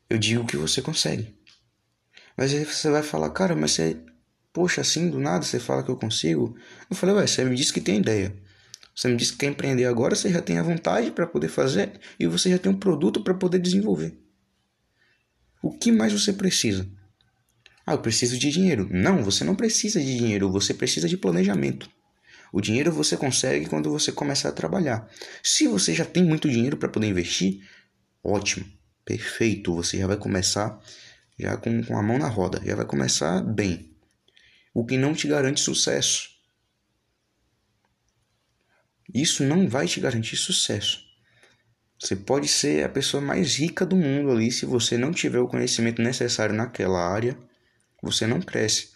Eu 0.09 0.19
digo 0.19 0.47
que 0.47 0.57
você 0.57 0.81
consegue. 0.81 1.35
Mas 2.37 2.53
aí 2.53 2.65
você 2.65 2.91
vai 2.91 3.03
falar, 3.03 3.31
cara, 3.31 3.57
mas 3.57 3.73
você, 3.73 3.97
poxa, 4.53 4.81
assim 4.81 5.11
do 5.11 5.19
nada 5.19 5.45
você 5.45 5.59
fala 5.59 5.83
que 5.83 5.91
eu 5.91 5.97
consigo. 5.97 6.57
Eu 6.88 6.97
falei, 6.97 7.15
ué, 7.17 7.26
você 7.26 7.45
me 7.45 7.57
disse 7.57 7.73
que 7.73 7.81
tem 7.81 7.99
ideia. 7.99 8.35
Você 8.95 9.09
me 9.09 9.17
disse 9.17 9.33
que 9.33 9.38
quer 9.38 9.47
empreender 9.47 9.85
agora, 9.85 10.15
você 10.15 10.31
já 10.31 10.41
tem 10.41 10.59
a 10.59 10.62
vontade 10.62 11.11
para 11.11 11.26
poder 11.26 11.49
fazer 11.49 12.00
e 12.19 12.26
você 12.26 12.50
já 12.50 12.59
tem 12.59 12.73
um 12.73 12.79
produto 12.79 13.23
para 13.23 13.35
poder 13.35 13.59
desenvolver. 13.59 14.25
O 15.63 15.73
que 15.73 15.91
mais 15.91 16.13
você 16.13 16.33
precisa? 16.33 16.89
Ah, 17.87 17.93
eu 17.93 17.99
preciso 17.99 18.37
de 18.37 18.51
dinheiro. 18.51 18.89
Não, 18.91 19.23
você 19.23 19.45
não 19.45 19.55
precisa 19.55 20.01
de 20.01 20.17
dinheiro, 20.17 20.51
você 20.51 20.75
precisa 20.75 21.09
de 21.09 21.17
planejamento. 21.17 21.89
O 22.53 22.61
dinheiro 22.61 22.93
você 22.93 23.17
consegue 23.17 23.67
quando 23.67 23.91
você 23.91 24.11
começar 24.11 24.49
a 24.49 24.53
trabalhar. 24.53 25.09
Se 25.43 25.69
você 25.69 25.95
já 25.95 26.05
tem 26.05 26.25
muito 26.25 26.49
dinheiro 26.49 26.77
para 26.77 26.89
poder 26.89 27.07
investir, 27.07 27.61
ótimo, 28.23 28.67
perfeito. 29.05 29.75
Você 29.75 29.99
já 29.99 30.07
vai 30.07 30.17
começar 30.17 30.81
já 31.39 31.57
com, 31.57 31.83
com 31.85 31.97
a 31.97 32.03
mão 32.03 32.19
na 32.19 32.29
roda, 32.29 32.61
já 32.65 32.75
vai 32.75 32.87
começar 32.87 33.43
bem. 33.43 33.95
O 34.75 34.85
que 34.85 34.97
não 34.97 35.15
te 35.15 35.29
garante 35.29 35.61
sucesso. 35.61 36.31
Isso 39.15 39.45
não 39.45 39.69
vai 39.69 39.87
te 39.87 40.01
garantir 40.01 40.37
sucesso. 40.37 41.06
Você 41.99 42.15
pode 42.15 42.47
ser 42.47 42.85
a 42.85 42.88
pessoa 42.88 43.23
mais 43.23 43.57
rica 43.57 43.87
do 43.87 43.97
mundo 43.97 44.31
ali, 44.31 44.53
se 44.53 44.67
você 44.67 44.99
não 44.99 45.12
tiver 45.12 45.38
o 45.38 45.49
conhecimento 45.49 46.03
necessário 46.03 46.55
naquela 46.55 47.00
área, 47.00 47.38
você 48.03 48.26
não 48.26 48.41
cresce. 48.41 48.91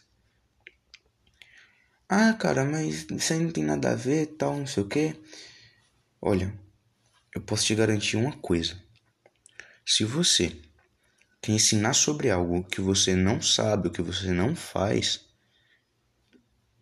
Ah, 2.09 2.35
cara, 2.35 2.64
mas 2.64 3.07
isso 3.11 3.33
aí 3.33 3.38
não 3.38 3.50
tem 3.50 3.64
nada 3.64 3.92
a 3.92 3.95
ver, 3.95 4.26
tal, 4.37 4.57
não 4.57 4.66
sei 4.66 4.83
o 4.83 4.88
quê. 4.88 5.16
Olha, 6.21 6.52
eu 7.35 7.40
posso 7.40 7.64
te 7.64 7.75
garantir 7.75 8.16
uma 8.16 8.33
coisa. 8.33 8.76
Se 9.87 10.04
você 10.04 10.61
quer 11.40 11.52
ensinar 11.52 11.95
sobre 11.95 12.28
algo 12.30 12.64
que 12.64 12.80
você 12.80 13.14
não 13.14 13.40
sabe, 13.40 13.88
o 13.88 13.90
que 13.90 14.02
você 14.02 14.33
não 14.33 14.54
faz, 14.54 15.21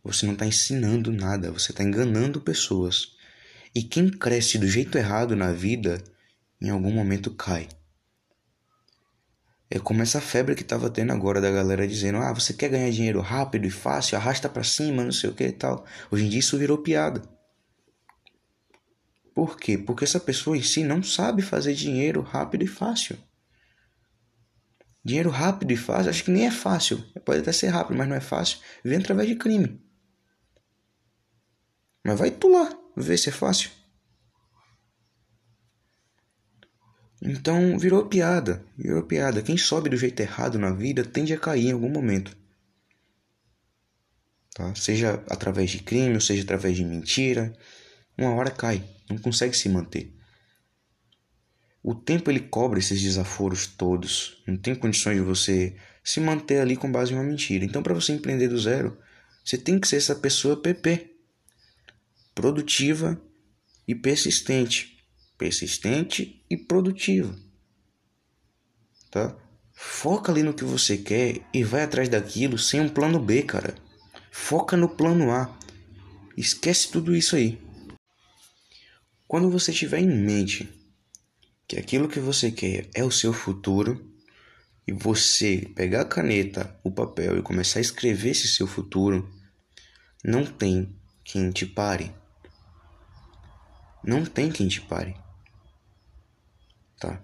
você 0.02 0.24
não 0.24 0.32
está 0.32 0.46
ensinando 0.46 1.12
nada, 1.12 1.52
você 1.52 1.72
está 1.72 1.84
enganando 1.84 2.40
pessoas. 2.40 3.17
E 3.74 3.82
quem 3.82 4.08
cresce 4.08 4.58
do 4.58 4.66
jeito 4.66 4.96
errado 4.96 5.36
na 5.36 5.52
vida, 5.52 6.02
em 6.60 6.70
algum 6.70 6.90
momento 6.90 7.30
cai. 7.30 7.68
É 9.70 9.78
como 9.78 10.02
essa 10.02 10.20
febre 10.20 10.54
que 10.54 10.64
tava 10.64 10.88
tendo 10.88 11.12
agora 11.12 11.40
da 11.40 11.50
galera 11.50 11.86
dizendo: 11.86 12.18
"Ah, 12.18 12.32
você 12.32 12.54
quer 12.54 12.70
ganhar 12.70 12.90
dinheiro 12.90 13.20
rápido 13.20 13.66
e 13.66 13.70
fácil, 13.70 14.16
arrasta 14.16 14.48
para 14.48 14.64
cima, 14.64 15.04
não 15.04 15.12
sei 15.12 15.28
o 15.30 15.34
que 15.34 15.44
e 15.44 15.52
tal". 15.52 15.84
Hoje 16.10 16.24
em 16.24 16.28
dia 16.28 16.40
isso 16.40 16.56
virou 16.58 16.78
piada. 16.78 17.22
Por 19.34 19.56
quê? 19.56 19.76
Porque 19.78 20.04
essa 20.04 20.18
pessoa 20.18 20.56
em 20.56 20.62
si 20.62 20.82
não 20.82 21.02
sabe 21.02 21.42
fazer 21.42 21.74
dinheiro 21.74 22.22
rápido 22.22 22.64
e 22.64 22.66
fácil. 22.66 23.16
Dinheiro 25.04 25.30
rápido 25.30 25.70
e 25.70 25.76
fácil, 25.76 26.10
acho 26.10 26.24
que 26.24 26.30
nem 26.30 26.46
é 26.46 26.50
fácil. 26.50 27.02
Pode 27.24 27.40
até 27.40 27.52
ser 27.52 27.68
rápido, 27.68 27.96
mas 27.96 28.08
não 28.08 28.16
é 28.16 28.20
fácil. 28.20 28.58
Vem 28.82 28.98
através 28.98 29.28
de 29.28 29.36
crime. 29.36 29.80
Mas 32.04 32.18
vai 32.18 32.30
tu 32.30 32.48
lá, 32.48 32.68
ver 33.02 33.18
se 33.18 33.28
é 33.28 33.32
fácil. 33.32 33.70
Então 37.20 37.78
virou 37.78 38.06
piada, 38.06 38.64
virou 38.76 39.02
piada. 39.02 39.42
Quem 39.42 39.56
sobe 39.56 39.90
do 39.90 39.96
jeito 39.96 40.20
errado 40.20 40.58
na 40.58 40.70
vida 40.70 41.04
tende 41.04 41.32
a 41.32 41.38
cair 41.38 41.66
em 41.66 41.72
algum 41.72 41.88
momento. 41.88 42.36
Tá? 44.54 44.74
Seja 44.74 45.22
através 45.28 45.70
de 45.70 45.80
crime, 45.82 46.14
ou 46.14 46.20
seja 46.20 46.42
através 46.42 46.76
de 46.76 46.84
mentira, 46.84 47.56
uma 48.16 48.34
hora 48.34 48.50
cai, 48.50 48.84
não 49.08 49.18
consegue 49.18 49.56
se 49.56 49.68
manter. 49.68 50.12
O 51.82 51.94
tempo 51.94 52.30
ele 52.30 52.40
cobra 52.40 52.78
esses 52.78 53.00
desaforos 53.00 53.66
todos. 53.66 54.42
Não 54.46 54.56
tem 54.56 54.74
condições 54.74 55.16
de 55.16 55.22
você 55.22 55.76
se 56.02 56.20
manter 56.20 56.60
ali 56.60 56.76
com 56.76 56.90
base 56.90 57.12
em 57.12 57.16
uma 57.16 57.24
mentira. 57.24 57.64
Então, 57.64 57.82
para 57.82 57.94
você 57.94 58.12
empreender 58.12 58.48
do 58.48 58.58
zero, 58.58 58.98
você 59.44 59.56
tem 59.56 59.78
que 59.78 59.86
ser 59.86 59.96
essa 59.96 60.14
pessoa 60.14 60.60
PP, 60.60 61.17
produtiva 62.38 63.20
e 63.88 63.96
persistente 63.96 64.96
persistente 65.36 66.44
e 66.48 66.56
produtivo. 66.56 67.34
Tá? 69.10 69.36
Foca 69.72 70.30
ali 70.30 70.44
no 70.44 70.54
que 70.54 70.64
você 70.64 70.98
quer 70.98 71.40
e 71.52 71.64
vai 71.64 71.82
atrás 71.82 72.08
daquilo 72.08 72.56
sem 72.56 72.80
um 72.80 72.88
plano 72.88 73.18
B, 73.18 73.42
cara. 73.42 73.74
Foca 74.30 74.76
no 74.76 74.88
plano 74.88 75.32
A. 75.32 75.56
Esquece 76.36 76.90
tudo 76.92 77.16
isso 77.16 77.34
aí. 77.34 77.58
Quando 79.26 79.50
você 79.50 79.72
tiver 79.72 79.98
em 80.00 80.08
mente 80.08 80.68
que 81.66 81.76
aquilo 81.76 82.08
que 82.08 82.20
você 82.20 82.52
quer 82.52 82.88
é 82.94 83.04
o 83.04 83.10
seu 83.10 83.32
futuro 83.32 84.12
e 84.86 84.92
você 84.92 85.70
pegar 85.74 86.02
a 86.02 86.04
caneta, 86.04 86.78
o 86.84 86.90
papel 86.92 87.36
e 87.36 87.42
começar 87.42 87.80
a 87.80 87.82
escrever 87.82 88.30
esse 88.30 88.46
seu 88.46 88.66
futuro, 88.68 89.28
não 90.24 90.46
tem 90.46 90.96
quem 91.24 91.50
te 91.50 91.66
pare. 91.66 92.17
Não 94.04 94.24
tem 94.24 94.50
quem 94.50 94.68
te 94.68 94.80
pare 94.80 95.14
tá? 96.98 97.20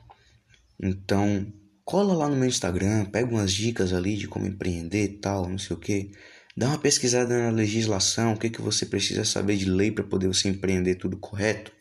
Então, 0.80 1.52
cola 1.84 2.14
lá 2.14 2.28
no 2.28 2.36
meu 2.36 2.48
Instagram, 2.48 3.04
pega 3.06 3.30
umas 3.30 3.52
dicas 3.52 3.92
ali 3.92 4.16
de 4.16 4.28
como 4.28 4.46
empreender 4.46 5.04
e 5.04 5.18
tal, 5.18 5.48
não 5.48 5.58
sei 5.58 5.76
o 5.76 5.78
que. 5.78 6.12
Dá 6.56 6.68
uma 6.68 6.78
pesquisada 6.78 7.36
na 7.36 7.50
legislação, 7.50 8.32
o 8.34 8.38
que, 8.38 8.48
que 8.48 8.62
você 8.62 8.86
precisa 8.86 9.24
saber 9.24 9.56
de 9.56 9.68
lei 9.68 9.90
para 9.90 10.04
poder 10.04 10.28
você 10.28 10.48
empreender 10.48 10.94
tudo 10.96 11.16
correto, 11.16 11.72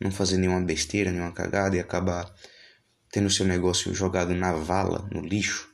não 0.00 0.10
fazer 0.10 0.38
nenhuma 0.38 0.60
besteira, 0.60 1.12
nenhuma 1.12 1.32
cagada 1.32 1.76
e 1.76 1.80
acabar 1.80 2.32
tendo 3.10 3.30
seu 3.30 3.46
negócio 3.46 3.94
jogado 3.94 4.34
na 4.34 4.52
vala, 4.52 5.08
no 5.12 5.20
lixo. 5.20 5.68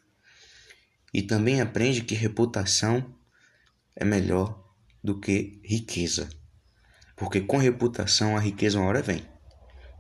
E 1.12 1.22
também 1.22 1.60
aprende 1.60 2.02
que 2.02 2.14
reputação 2.14 3.14
é 3.96 4.04
melhor 4.04 4.62
do 5.02 5.18
que 5.18 5.60
riqueza. 5.64 6.28
Porque 7.16 7.40
com 7.40 7.56
reputação 7.56 8.36
a 8.36 8.40
riqueza 8.40 8.78
uma 8.78 8.88
hora 8.88 9.02
vem. 9.02 9.22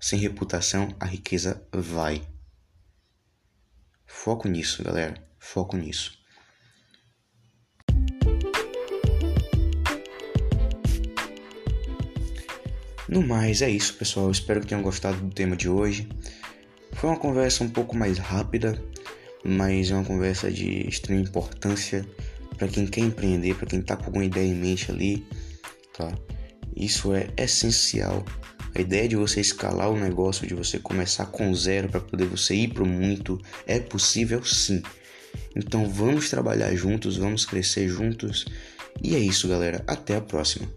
Sem 0.00 0.18
reputação, 0.18 0.94
a 0.98 1.06
riqueza 1.06 1.66
vai. 1.72 2.22
Foco 4.04 4.48
nisso, 4.48 4.82
galera. 4.82 5.14
Foco 5.38 5.76
nisso. 5.76 6.18
No 13.08 13.26
mais, 13.26 13.62
é 13.62 13.70
isso, 13.70 13.94
pessoal. 13.94 14.30
Espero 14.30 14.60
que 14.60 14.66
tenham 14.66 14.82
gostado 14.82 15.18
do 15.20 15.32
tema 15.32 15.56
de 15.56 15.68
hoje. 15.68 16.08
Foi 16.94 17.10
uma 17.10 17.18
conversa 17.18 17.62
um 17.62 17.68
pouco 17.68 17.96
mais 17.96 18.18
rápida, 18.18 18.82
mas 19.44 19.90
é 19.90 19.94
uma 19.94 20.04
conversa 20.04 20.50
de 20.50 20.88
extrema 20.88 21.20
importância 21.20 22.04
para 22.56 22.68
quem 22.68 22.86
quer 22.86 23.02
empreender, 23.02 23.54
para 23.54 23.66
quem 23.66 23.80
está 23.80 23.96
com 23.96 24.06
alguma 24.06 24.24
ideia 24.24 24.46
em 24.46 24.54
mente 24.54 24.90
ali, 24.90 25.26
tá? 25.92 26.12
Isso 26.76 27.14
é 27.14 27.28
essencial 27.36 28.24
a 28.74 28.80
ideia 28.80 29.08
de 29.08 29.14
você 29.14 29.40
escalar 29.40 29.88
o 29.88 29.98
negócio, 29.98 30.46
de 30.46 30.54
você 30.54 30.80
começar 30.80 31.26
com 31.26 31.54
zero 31.54 31.88
para 31.88 32.00
poder 32.00 32.26
você 32.26 32.56
ir 32.56 32.68
para 32.74 32.84
muito, 32.84 33.40
é 33.66 33.78
possível 33.78 34.44
sim. 34.44 34.82
Então 35.54 35.88
vamos 35.88 36.28
trabalhar 36.28 36.74
juntos, 36.74 37.16
vamos 37.16 37.44
crescer 37.44 37.88
juntos. 37.88 38.44
E 39.00 39.14
é 39.14 39.18
isso, 39.18 39.48
galera. 39.48 39.84
Até 39.86 40.16
a 40.16 40.20
próxima. 40.20 40.68